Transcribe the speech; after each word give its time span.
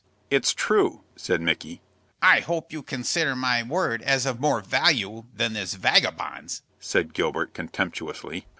"It's 0.31 0.51
true," 0.55 1.03
said 1.15 1.41
Micky. 1.41 1.79
"I 2.23 2.39
hope 2.39 2.73
you 2.73 2.81
consider 2.81 3.35
my 3.35 3.61
word 3.61 4.01
as 4.01 4.25
of 4.25 4.39
more 4.39 4.59
value 4.59 5.25
than 5.31 5.53
this 5.53 5.75
vagabond's," 5.75 6.63
said 6.79 7.13
Gilbert, 7.13 7.53
contemptuously. 7.53 8.47